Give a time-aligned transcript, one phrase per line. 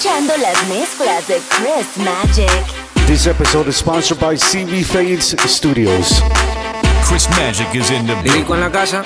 [0.00, 3.06] escuchando las mezclas de Chris Magic.
[3.06, 6.22] This episode is sponsored by CV Fades Studios.
[7.06, 9.04] Chris Magic is in the Lírico en la casa.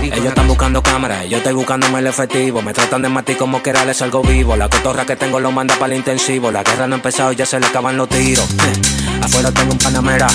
[0.00, 2.62] Ellos están buscando cámaras, yo estoy buscándome el efectivo.
[2.62, 4.56] Me tratan de matar como que era les algo vivo.
[4.56, 6.52] La cotorra que tengo lo manda para el intensivo.
[6.52, 8.46] La guerra no ha empezado y ya se le acaban los tiros.
[9.20, 10.28] Afuera tengo un panamera.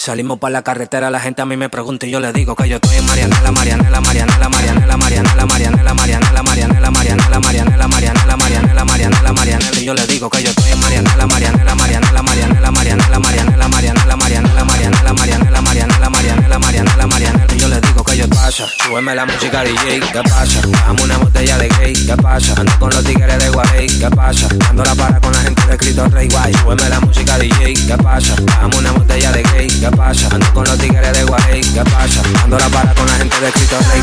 [0.00, 2.66] Salimos para la carretera, la gente a mí me pregunta y yo le digo que
[2.66, 8.84] yo estoy en Marianela, Marianela, Marianela, Marianela, Marianela, Marianela, Marianela, Marianela, Marianela, Marianela, Marianela, Marianela,
[8.86, 13.18] Marianela, Marianela, y yo le digo que yo estoy en Marianela, Marianela, Marianela, Marianela, Marianela,
[13.18, 18.28] Marianela, Marianela, Marianela, Marianela, Marianela, Marianela, Marianela, Marianela, Marianela, y yo le digo que yo
[18.30, 20.62] pasa, súbeme la música DJ, ¿qué pasa?
[20.62, 22.54] Dame una botella de gay, ¿qué pasa?
[22.56, 24.48] Ando con los tigres de Guay, ¿qué pasa?
[24.70, 27.96] Ando la para con la gente de Cristo Rey Guay, súbeme la música DJ, ¿qué
[28.02, 28.34] pasa?
[28.44, 30.28] Dame una botella de gay, ¿qué pasa?
[30.32, 32.22] Ando con los tigres de Guay, ¿qué pasa?
[32.42, 34.02] Ando la para con la gente de Cristo Rey.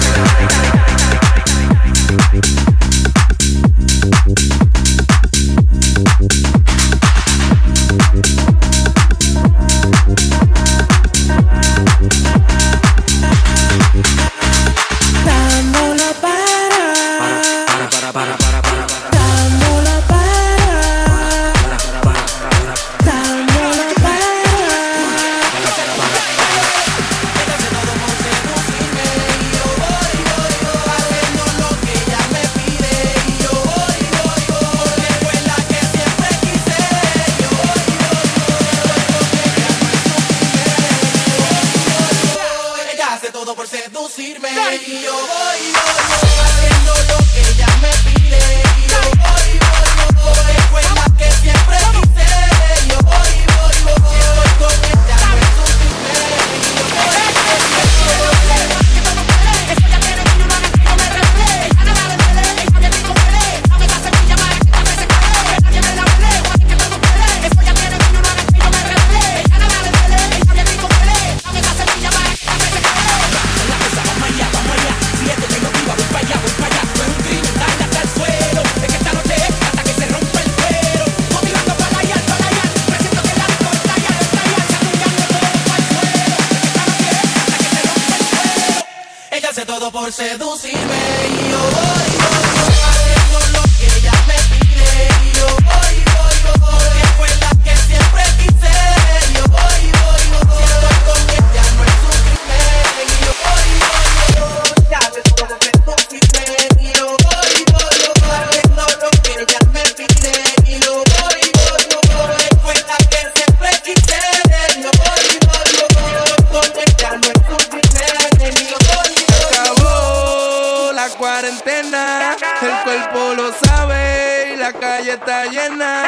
[125.07, 126.03] Calle está llena.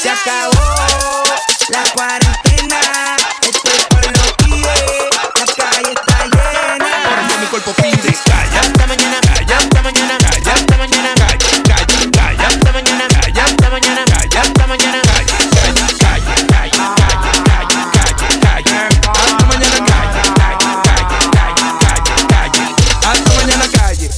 [0.00, 1.24] Se acabó
[1.68, 6.86] la cuarentena, estoy por los pies, la calle está llena.
[7.04, 11.36] Cuando mi cuerpo pide calla, hasta mañana, calla, hasta mañana, calla, hasta mañana, calla,
[11.68, 15.38] calla, calla, hasta mañana, calla, hasta mañana, calla, hasta mañana, calla.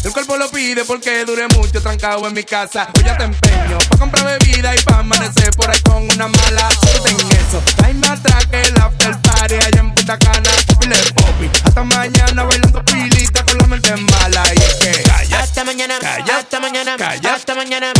[0.02, 2.88] El cuerpo lo pide porque dure mucho trancado en mi casa.
[2.96, 6.68] Hoy ya te empeño pa' comprar bebida y pa' amanecer por ahí con una mala.
[6.80, 10.50] Suerte en eso, tráeme atrás que el after party allá en Punta Cana.
[10.80, 14.42] Pile popi, hasta mañana bailando pilita con la mente mala.
[14.54, 16.38] Y es que calla, Hasta mañana, Calla.
[16.38, 17.34] hasta mañana, Calla.
[17.34, 17.92] hasta mañana,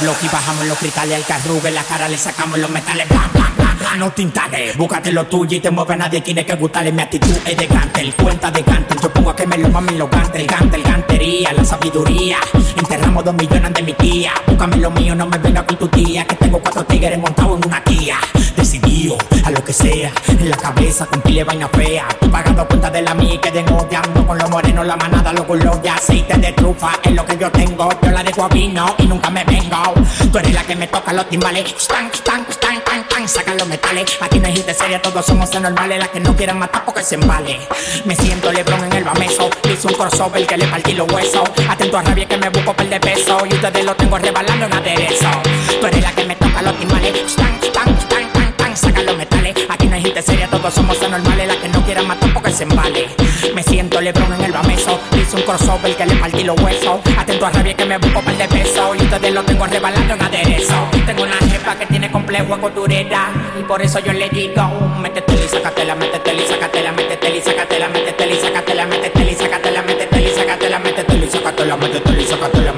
[0.00, 1.24] bloque y bajamos los cristales al
[1.68, 3.06] en la cara le sacamos los metales,
[3.96, 4.76] no tintales.
[4.76, 7.68] Búscate lo tuyo y te mueve nadie, tiene que gustarle mi actitud es de
[8.00, 8.98] el cuenta de cantel.
[9.00, 12.38] Yo pongo a que me lo mamen lo cante, el cante, el cantería, la sabiduría.
[12.76, 16.24] Enterramos dos millones de mi tía, búscame lo mío, no me venga con tu tía,
[16.26, 18.18] que tengo cuatro tigres montados en una tía.
[18.56, 22.06] Decidido a lo que sea, en la cabeza con pile vaina fea.
[22.20, 25.44] Tú pagando cuenta de la mía y queden odiando con los morenos, la manada, los
[25.44, 26.92] culos de aceite de trufa.
[27.02, 29.94] Es lo que yo tengo, yo la dejo a vino y nunca me vengo.
[30.30, 33.68] Tú eres la que me toca los timbales, stan, stan, stan, stan, stan, sacan los
[34.20, 37.14] Aquí no hay gente seria, todos somos anormales, las que no quieran matar porque se
[37.14, 37.58] embale.
[38.04, 41.48] Me siento Lebron en el bameso, hice un crossover que le partí los huesos.
[41.68, 44.72] Atento a rabia que me busco per de peso y ustedes lo tengo rebalando en
[44.72, 45.30] aderezo.
[45.80, 46.74] Tú eres la que me toca los
[47.26, 48.37] stan,
[48.78, 49.54] sacan los metales.
[49.68, 52.62] Aquí no hay gente seria, todos somos anormales, las que no quieran matar porque se
[52.62, 53.08] embale.
[53.54, 57.00] Me siento Lebron en el bameso, hice un crossover que le partí los huesos.
[57.18, 60.22] Atento a rabia que me busco per de peso y ustedes lo tengo rebalando en
[60.22, 60.74] aderezo.
[61.06, 64.62] Tengo una jefa que tiene complejo a costurera y por eso yo le digo,
[65.00, 69.82] métete y sácatela, métete y sácatela, métete y sácatela, métete y sácatela, métete y sácatela,
[69.82, 72.77] métete y sácatela, métete y sácatela, métete y sácatela, métete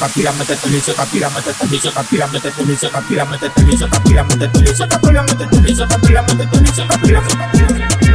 [0.00, 5.22] métete y sácatela, métete y sácatela, métete y sácatela, métete y sácatela, métete y sácatela,
[5.24, 7.22] métete y sácatela, métete y sácatela, métete sácatela.
[8.00, 8.07] El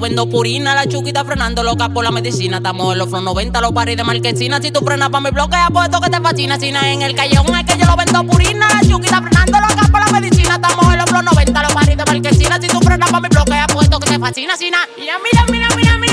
[0.00, 2.58] vendo purina, la chuquita frenando loca por la medicina.
[2.58, 4.60] Estamos en los flow 90, los paris de marquesina.
[4.60, 6.58] Si tú frenas pa' mi bloque, apuesto que te fascina.
[6.58, 10.00] Sina en el callejón es que yo lo vendo purina, la chuquita frenando loca por
[10.00, 10.54] la medicina.
[10.56, 12.58] Estamos en los flow 90, los paris de marquesina.
[12.60, 14.54] Si tú frenas pa' mi bloque, apuesto que te fascina.
[14.58, 16.05] Mira, mira, mira, mira, mira, mira, mira,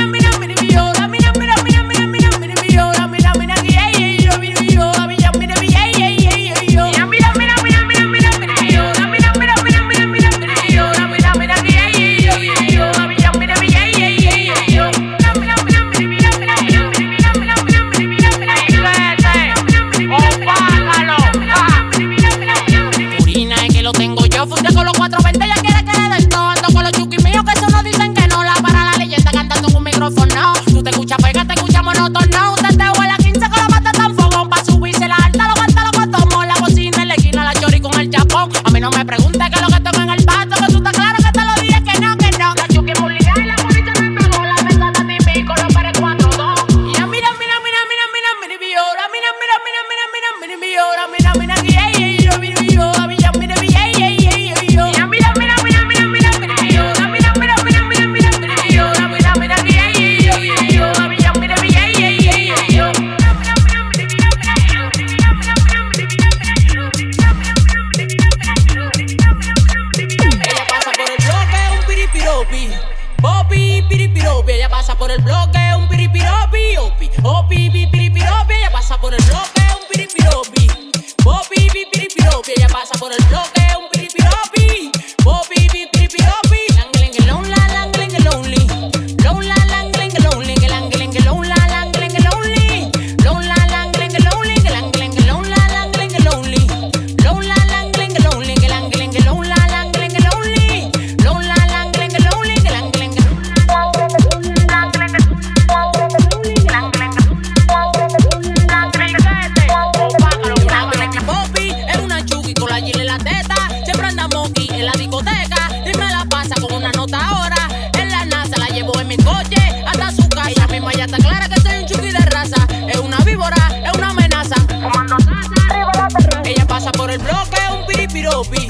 [128.44, 128.68] piripiropi.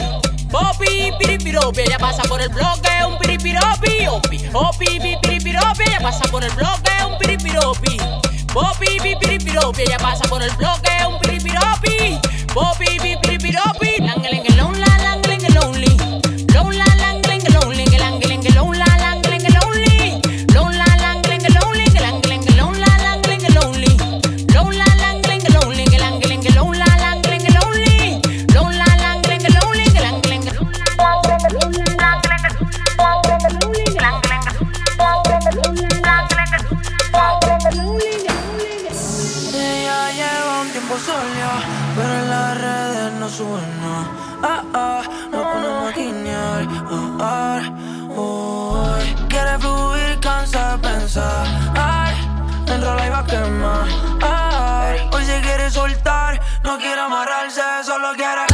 [0.52, 1.82] Popi, piripiropi.
[1.82, 4.08] Ella pasa por el bloque, un piripiropi.
[4.08, 5.84] Opi, opi, pi, piripiropi.
[5.84, 7.98] Ella pasa por el bloque, un piripiropi.
[8.54, 9.82] Popi, pi, piripiropi.
[9.82, 10.73] Ella pasa por el bloque,
[41.96, 43.94] pero en las redes no suena.
[44.44, 46.68] Ah, ah, no ponemos a guiñar.
[47.20, 47.62] Ah,
[48.18, 49.00] ah.
[49.30, 51.48] Quiere fluir, cansa de pensar.
[51.76, 52.16] Ay,
[52.68, 53.88] enrola y va a quemar.
[54.22, 58.53] Ay, hoy se quiere soltar, no quiere amarrarse, solo quiere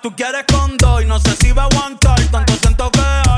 [0.00, 2.20] Tú quieres con dos y no sé si va a aguantar.
[2.30, 3.29] Tanto siento que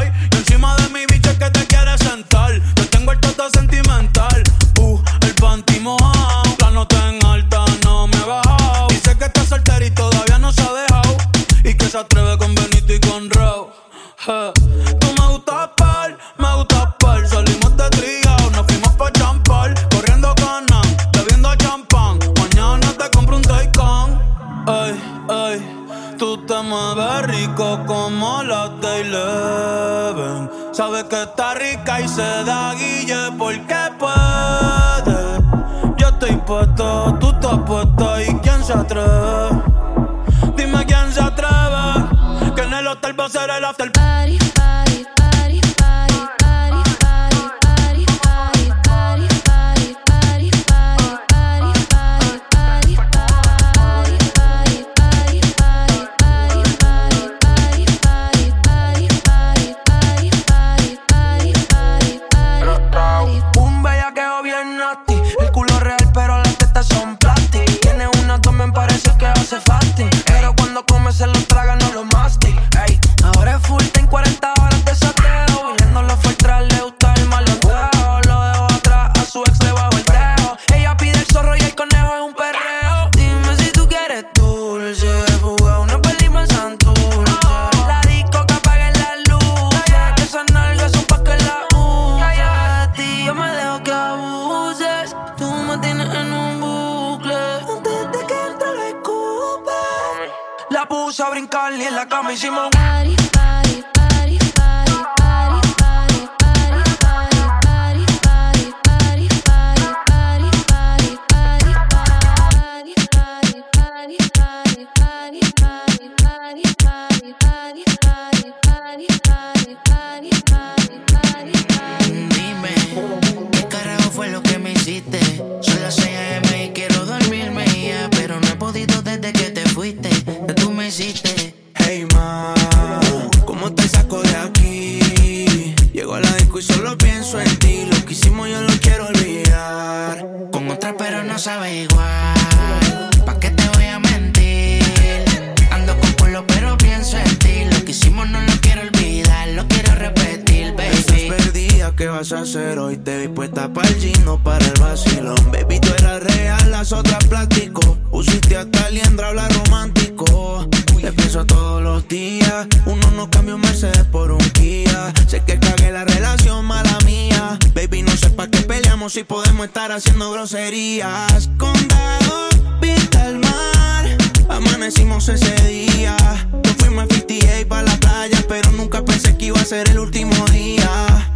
[153.04, 155.34] Te vi puesta para el gino, para el vacilón.
[155.50, 157.98] Baby, tú eras real, las otras plástico.
[158.12, 160.68] Usiste hasta liendra, habla romántico.
[161.00, 162.68] Te pienso todos los días.
[162.86, 165.12] Uno no cambia un Mercedes por un Kia.
[165.26, 167.58] Sé que cagué la relación, mala mía.
[167.74, 171.50] Baby, no sé para qué peleamos si podemos estar haciendo groserías.
[171.58, 172.48] Condado,
[172.80, 174.16] vista al mar.
[174.48, 176.16] Amanecimos ese día.
[176.62, 179.98] Yo fuimos a 58 para la playa, pero nunca pensé que iba a ser el
[179.98, 181.28] último día.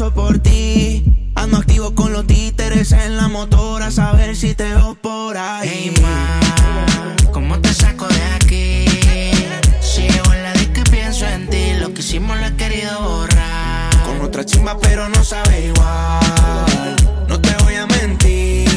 [0.00, 1.04] paso por ti.
[1.34, 5.68] Ando activo con los títeres en la motora, a saber si te veo por ahí.
[5.70, 6.40] Hey, ma,
[7.32, 8.84] ¿cómo te saco de aquí?
[9.80, 11.74] Sigo en la disco y pienso en ti.
[11.78, 13.90] Lo que hicimos lo he querido borrar.
[14.06, 16.96] Con otra chimba, pero no sabe igual.
[17.28, 18.68] No te voy a mentir.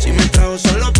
[0.00, 0.92] Si me trago solo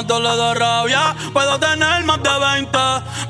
[0.00, 1.14] Meto, le da rabia.
[1.30, 2.78] Puedo tener más de 20,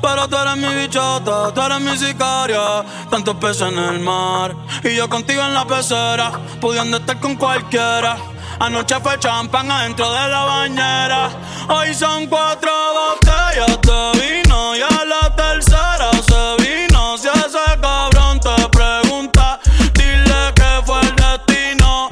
[0.01, 2.85] pero tú eres mi bichota, tú eres mi sicaria.
[3.09, 8.15] Tantos peces en el mar y yo contigo en la pecera, pudiendo estar con cualquiera.
[8.57, 11.29] Anoche fue champán adentro de la bañera.
[11.67, 17.17] Hoy son cuatro botellas de vino y a la tercera se vino.
[17.17, 19.59] Si ese cabrón te pregunta,
[19.93, 22.07] dile que fue el destino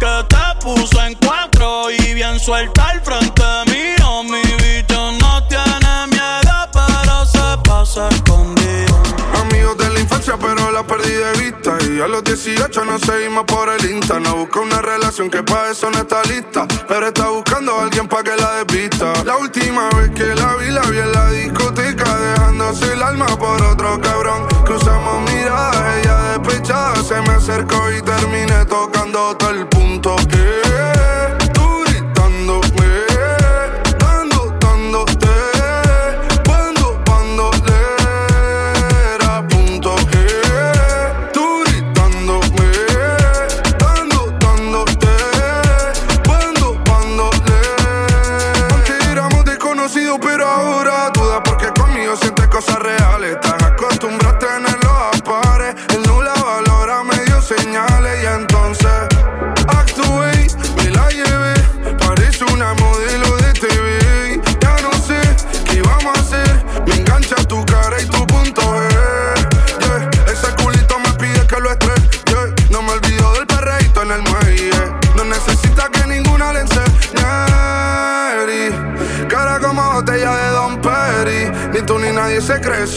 [0.00, 3.49] que te puso en cuatro y bien suelta al frente
[12.02, 14.18] a los 18 nos seguimos por el Insta.
[14.20, 16.66] No busca una relación que pa' eso no está lista.
[16.88, 19.12] Pero está buscando a alguien pa' que la desvista.
[19.24, 22.04] La última vez que la vi, la vi en la discoteca.
[22.16, 24.46] Dejándose el alma por otro cabrón.
[24.64, 27.02] Cruzamos miradas, ella despechada.
[27.02, 29.66] Se me acercó y terminé tocando todo el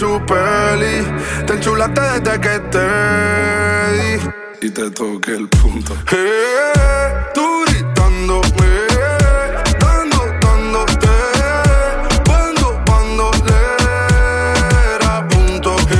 [0.03, 0.95] su peli
[1.47, 2.87] Te enchulaste desde que te
[3.95, 4.67] di.
[4.67, 5.93] Y te toqué el punto.
[6.11, 8.71] Eh, Tú gritándome
[9.79, 11.15] Dando, dándote
[12.27, 13.31] Cuando, cuando
[14.97, 15.75] era punto.
[15.89, 15.91] G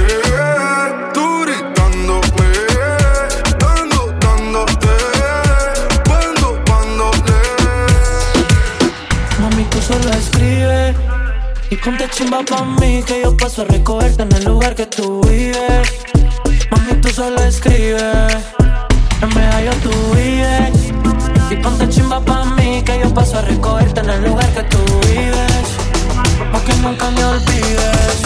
[1.14, 2.50] Tú gritándome
[3.60, 4.96] Dando, dándote
[6.08, 7.12] Cuando, cuando
[9.40, 10.94] Mami, tú solo escribe
[11.74, 15.20] y ponte chimba pa' mí que yo paso a recogerte en el lugar que tú
[15.24, 15.90] vives.
[16.72, 18.00] Mami, tú solo escribe,
[19.22, 20.94] en medallo tú vives.
[21.52, 24.80] Y ponte chimba pa' mí que yo paso a recogerte en el lugar que tú
[25.10, 25.68] vives.
[26.54, 28.22] Pa' que nunca me olvides.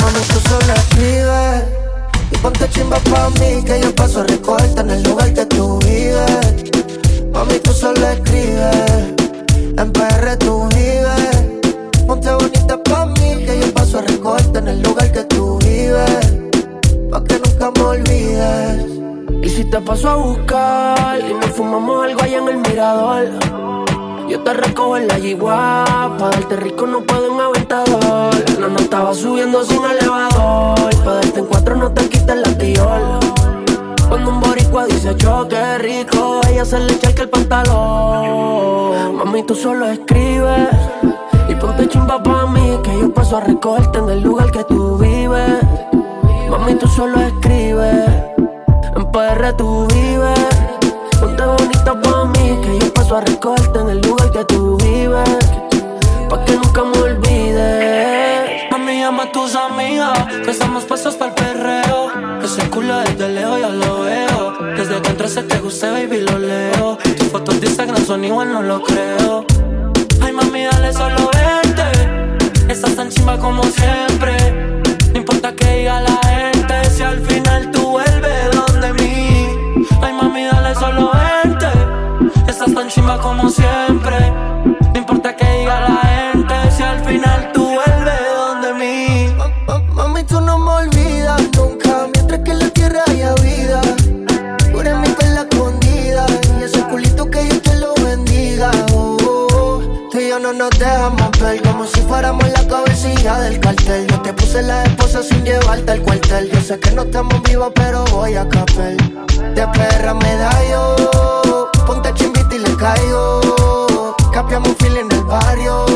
[0.00, 1.62] Mami, tú solo escribes
[2.32, 5.78] Y ponte chimba pa' mí Que yo paso a recogerte en el lugar que tú
[5.78, 6.72] vives
[7.32, 9.14] Mami, tú solo escribes
[9.78, 12.81] En PR tú vives Ponte bonita
[14.24, 16.32] en el lugar que tú vives
[17.10, 18.86] Pa' que nunca me olvides
[19.42, 23.28] Y si te paso a buscar y nos fumamos algo allá en el mirador.
[24.28, 25.84] Yo te recojo en la yigua,
[26.18, 28.60] pa' darte rico no puedo en aventador.
[28.60, 33.18] No, no estaba subiendo sin elevador, pa' darte en cuatro no te quites la tiola.
[34.08, 39.16] Cuando un boricua dice choque rico, ella se le echa que el pantalón.
[39.16, 40.68] Mami, tú solo escribes
[41.48, 42.41] y ponte chimba pa'
[42.80, 45.60] que yo paso a recogerte en el lugar que tú vives.
[46.48, 48.06] Mami, tú solo escribes,
[48.96, 50.38] en PR tú vives.
[51.20, 55.38] Ponte bonita pa' mí, que yo paso a recogerte en el lugar que tú vives.
[56.30, 58.70] Pa' que nunca me olvides.
[58.70, 62.42] Mami, llama a tus amigas, que estamos puestos para el perreo.
[62.42, 64.52] Ese culo desde lejos ya lo veo.
[64.76, 66.98] Desde que entraste te guste, baby, lo leo.
[67.18, 69.44] Tus fotos de Instagram son igual, no lo creo.
[70.22, 71.61] Ay, mami, dale solo vente.
[72.72, 74.34] Estás tan chimba como siempre.
[75.12, 79.46] No importa que diga la gente, si al final tú vuelves donde mí.
[80.00, 81.66] Ay, mami, dale solo vente.
[82.48, 83.91] Estás tan chimba como siempre.
[103.22, 104.06] Cabecilla del cartel.
[104.08, 106.50] Yo te puse la esposa sin llevarte al cuartel.
[106.50, 108.96] Yo sé que no estamos vivos, pero voy a capel.
[109.54, 114.16] De perra me da yo, ponte chimbita y le caigo.
[114.32, 115.86] Capiamos un fil en el barrio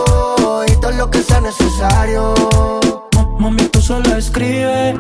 [0.69, 2.35] y todo lo que sea necesario.
[3.39, 4.95] Mami, tú solo escribe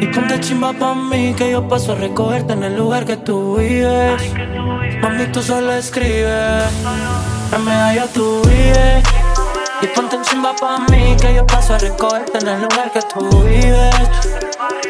[0.00, 3.56] y ponte chimba pa' mí que yo paso a recogerte en el lugar que tú
[3.56, 4.22] vives.
[5.02, 6.62] Mami, tú solo escribe,
[7.52, 9.04] en medalla tú vives.
[9.82, 13.42] Y ponte chimba pa' mí que yo paso a recogerte en el lugar que tú
[13.42, 13.94] vives.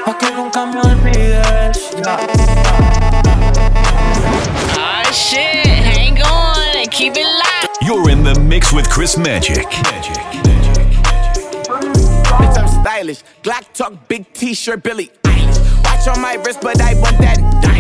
[0.05, 1.91] Pa' que nunca me olvides.
[4.79, 5.67] Ah, shit.
[5.67, 7.79] Hang on and keep it locked.
[7.83, 9.67] You're in the mix with Chris Magic.
[12.39, 13.25] Bitch, I'm stylish.
[13.43, 15.59] Glock talk, big t-shirt, Billy Eilish.
[15.85, 17.76] Watch on my wrist, but I want that diamond.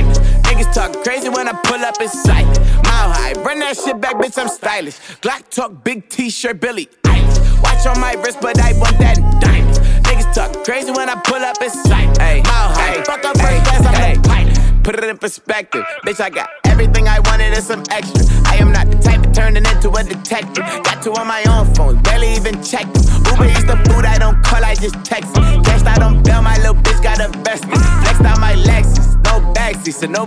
[0.56, 2.46] Niggas talk crazy when I pull up in sight.
[2.84, 4.96] Mile high, run that shit back, bitch, I'm stylish.
[5.20, 7.62] Glock talk, big t-shirt, Billy Eilish.
[7.62, 9.76] Watch on my wrist, but I want that diamond.
[10.06, 12.18] Niggas talk crazy when I pull up in sight.
[12.20, 14.82] Ay, mile high, fuck up first class, I'm the pilot.
[14.82, 16.20] Put it in perspective, bitch.
[16.20, 18.24] I got everything I wanted and some extra.
[18.46, 20.64] I am not the type turning into a detective.
[20.82, 23.04] Got two on my own phone, barely even checked them.
[23.28, 25.34] Uber eats the food I don't call, I just text.
[25.34, 27.68] Cashed out on bail, my little bitch got invested.
[28.02, 30.24] Flexed out my Lexus, no backseat, so no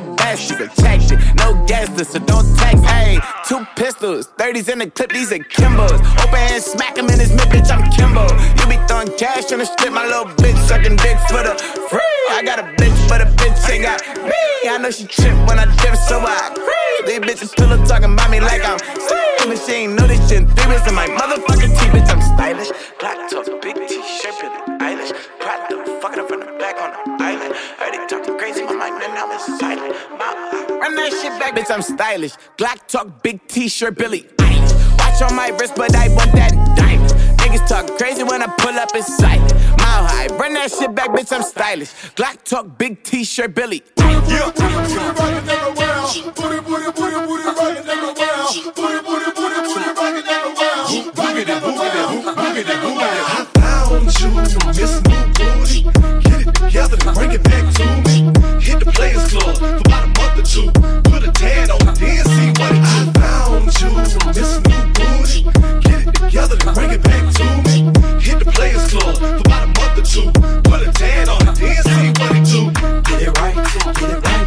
[0.78, 1.50] check it, no
[1.98, 2.84] list, so don't text.
[2.86, 6.00] Hey, two pistols, 30s in the clip, these are Kimbos.
[6.22, 7.72] Open hand, smack him in his mid, bitch.
[7.72, 8.30] I'm Kimbo.
[8.62, 11.58] You be throwing cash on the strip, my little bitch sucking dicks for the
[11.90, 12.22] free.
[12.30, 14.70] I got a bitch, but a bitch ain't got me.
[14.70, 17.08] I know she trip when I dip, so I creep.
[17.08, 19.52] These bitches pillow talking about me like I'm slim.
[19.52, 22.10] And she ain't know this shit in weeks in my motherfucking teeth, bitch.
[22.10, 22.72] I'm stylish.
[23.00, 25.14] Black top, big t-shirt, Billie Eilish.
[25.40, 27.56] Pride the fucking up from the back on the island.
[27.78, 29.96] Heard they talking crazy, my mind and now it's silent.
[30.82, 31.72] Run that shit back, bitch.
[31.74, 32.34] I'm stylish.
[32.58, 34.98] Glock talk, big t-shirt, Billie Eilish.
[35.00, 37.12] Watch on my wrist, but I want that diamond.
[37.40, 39.42] Niggas talk crazy when I pull up in sight.
[39.80, 41.32] Mile high, run that shit back, bitch.
[41.34, 41.92] I'm stylish.
[42.16, 43.84] Glock talk, big t-shirt, Billy.
[43.96, 44.28] Booty.
[44.30, 45.80] Get it bring it back to me.
[45.80, 46.32] Hit the two.
[46.32, 46.96] Put it, what it.
[46.96, 47.74] Get it bring it me.
[47.74, 47.89] Hit the
[73.10, 73.56] Get it right,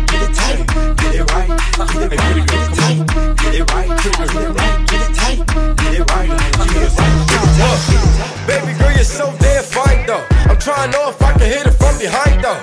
[0.06, 0.66] get it tight.
[0.96, 1.48] Get it right,
[1.92, 2.61] get it right,
[4.02, 4.18] Baby
[8.74, 10.26] girl, you're so damn fine though.
[10.50, 12.58] I'm trying to know if I can hit it from behind though.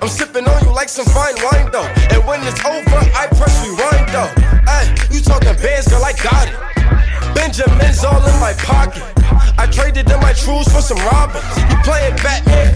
[0.00, 1.84] I'm sipping on you like some fine wine though.
[2.08, 4.32] And when it's over, I press rewind though.
[4.64, 6.56] Hey, you talking bands, girl, I got it.
[7.34, 9.04] Benjamin's all in my pocket.
[9.60, 11.44] I traded in my trues for some robbers.
[11.68, 12.74] You playing Batman,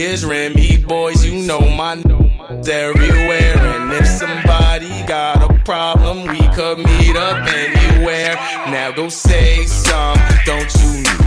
[0.00, 1.24] is Remy boys.
[1.24, 2.04] You know my n-
[2.68, 3.56] everywhere.
[3.58, 8.34] And if somebody got a problem, we could meet up anywhere.
[8.68, 11.25] Now go say some, don't you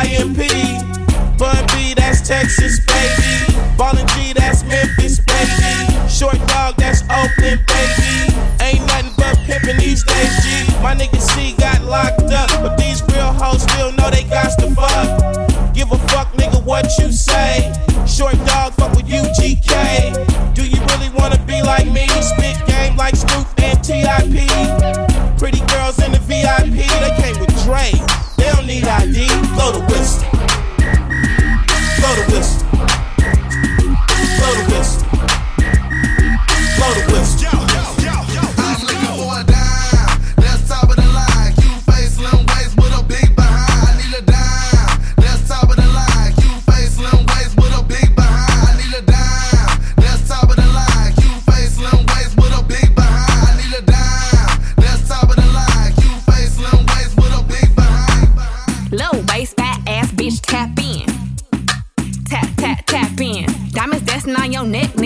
[0.00, 0.40] IMP.
[1.36, 3.58] Bun B, that's Texas, baby.
[3.76, 6.08] Ballin' G, that's Memphis, baby.
[6.08, 8.32] Short dog, that's Oakland, baby.
[8.64, 10.82] Ain't nothing but pimpin' these days, G.
[10.82, 14.74] My nigga C got locked up, but these real hoes still know they got to
[14.74, 15.74] fuck.
[15.74, 17.72] Give a fuck, nigga, what you say.
[18.06, 19.69] Short dog, fuck with you, UGK.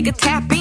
[0.08, 0.53] a tap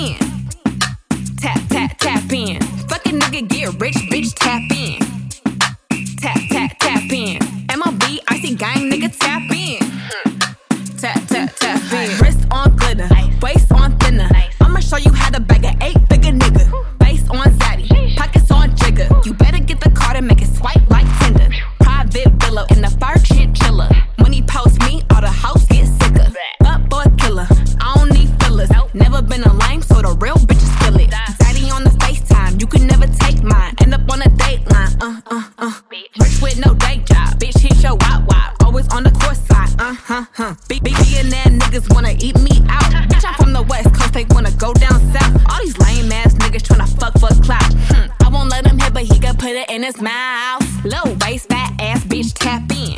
[49.43, 50.63] put it in his mouth.
[50.85, 52.97] Low waist, fat ass bitch, tap in.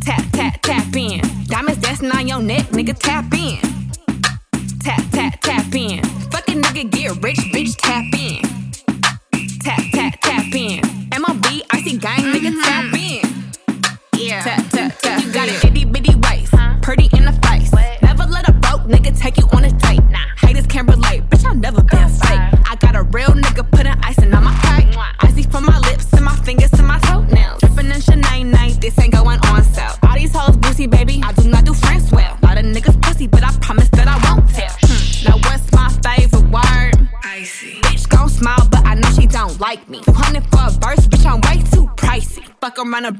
[0.00, 1.20] Tap, tap, tap in.
[1.46, 3.58] Diamonds dancing on your neck, nigga, tap in.
[4.78, 6.05] Tap, tap, tap in.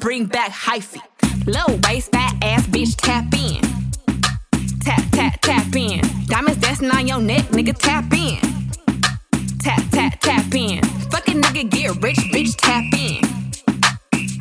[0.06, 1.00] Bring back hyphy.
[1.48, 3.60] Low waist, fat ass, bitch, tap in.
[4.78, 6.00] Tap, tap, tap in.
[6.28, 8.38] Diamonds dancing on your neck, nigga, tap in.
[9.58, 10.80] Tap, tap, tap in.
[11.10, 13.20] Fucking nigga, get rich, bitch, tap in.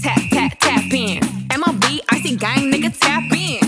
[0.03, 1.19] Tap, tap, tap in.
[1.59, 3.59] MOB, icy gang, nigga, tap in.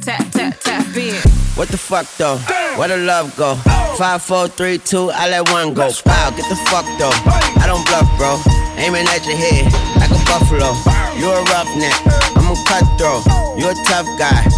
[0.00, 1.16] Tap, tap, tap in.
[1.58, 2.38] What the fuck though?
[2.78, 3.56] Where the love go?
[3.98, 5.90] Five, four, three, two, I let one go.
[6.06, 7.12] Wow, get the fuck though.
[7.60, 8.40] I don't bluff, bro.
[8.78, 10.74] Aiming at your head like a buffalo.
[11.16, 11.94] You a roughneck,
[12.36, 13.24] I'm a cutthroat.
[13.58, 14.57] You a tough guy.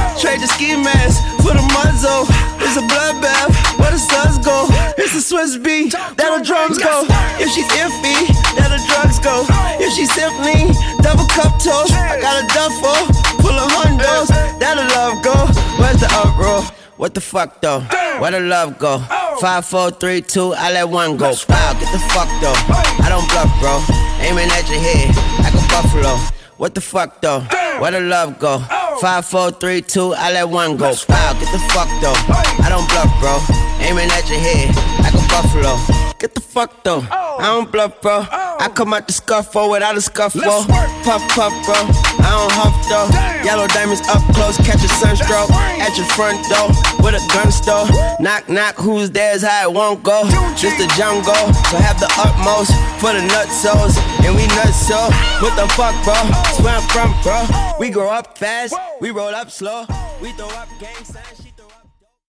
[0.21, 2.29] Trade the ski mask for the muzzle.
[2.61, 3.57] It's a bloodbath.
[3.81, 4.67] Where the suns go?
[4.95, 5.93] It's a Swiss beat.
[6.15, 7.05] That'll drums go.
[7.41, 9.41] If she's iffy, that'll drugs go.
[9.81, 10.69] If she's simply
[11.01, 13.01] double cup toast, I got a duffel
[13.41, 14.29] full of hundos.
[14.61, 15.33] That'll love go.
[15.81, 16.61] Where's the uproar?
[16.97, 17.79] What the fuck though?
[18.21, 18.99] Where the love go?
[19.41, 21.33] Five, four, three, two, I let one go.
[21.49, 22.53] Wow, get the fuck though.
[23.01, 23.81] I don't bluff, bro.
[24.21, 25.09] Aiming at your head
[25.41, 26.15] like a buffalo.
[26.57, 27.43] What the fuck though?
[27.81, 28.59] Where the love go?
[29.01, 30.93] Five, four, three, two, I let one go.
[31.09, 32.13] Wow, get the fuck though.
[32.61, 33.41] I don't bluff, bro.
[33.81, 34.69] Aiming at your head
[35.01, 36.13] like a buffalo.
[36.19, 37.01] Get the fuck though.
[37.09, 38.27] I don't bluff, bro.
[38.29, 40.41] I come out the scuffle without a scuffle.
[40.43, 41.73] Puff, puff, bro.
[42.21, 43.09] I don't huff though.
[43.43, 45.51] Yellow diamonds up close, catch a sunstroke.
[45.81, 46.69] At your front door
[47.03, 47.87] with a gun store.
[48.19, 50.23] Knock, knock, who's there's how it won't go.
[50.55, 51.33] Just the jungle,
[51.69, 53.97] so have the utmost for the nutsos.
[54.25, 55.09] And we nuts so.
[55.41, 56.13] What the fuck, bro?
[56.13, 57.75] That's where I'm from, bro.
[57.79, 59.85] We grow up fast, we roll up slow.
[60.21, 61.40] We throw up gang signs.